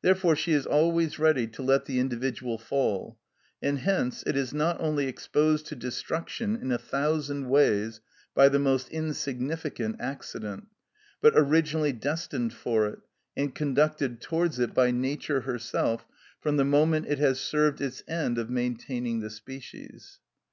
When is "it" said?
4.24-4.36, 12.86-13.00, 14.60-14.72, 17.08-17.18